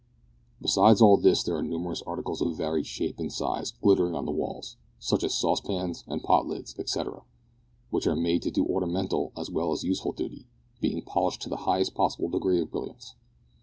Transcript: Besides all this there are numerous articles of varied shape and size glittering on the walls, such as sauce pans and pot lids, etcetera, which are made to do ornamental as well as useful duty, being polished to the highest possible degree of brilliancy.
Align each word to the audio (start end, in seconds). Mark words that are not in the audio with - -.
Besides 0.59 0.99
all 0.99 1.15
this 1.15 1.43
there 1.43 1.55
are 1.57 1.61
numerous 1.61 2.01
articles 2.07 2.41
of 2.41 2.55
varied 2.57 2.87
shape 2.87 3.19
and 3.19 3.31
size 3.31 3.73
glittering 3.83 4.15
on 4.15 4.25
the 4.25 4.31
walls, 4.31 4.75
such 4.97 5.23
as 5.23 5.35
sauce 5.37 5.61
pans 5.61 6.03
and 6.07 6.23
pot 6.23 6.47
lids, 6.47 6.73
etcetera, 6.79 7.21
which 7.91 8.07
are 8.07 8.15
made 8.15 8.41
to 8.41 8.49
do 8.49 8.65
ornamental 8.65 9.31
as 9.37 9.51
well 9.51 9.71
as 9.71 9.83
useful 9.83 10.13
duty, 10.13 10.47
being 10.79 11.03
polished 11.03 11.43
to 11.43 11.49
the 11.49 11.57
highest 11.69 11.93
possible 11.93 12.29
degree 12.29 12.59
of 12.59 12.71
brilliancy. 12.71 13.11